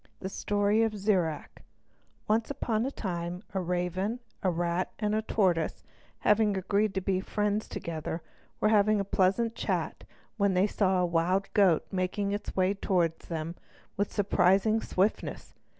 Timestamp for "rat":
4.49-4.91